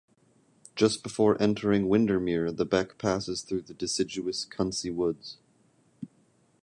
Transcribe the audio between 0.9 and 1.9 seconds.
before entering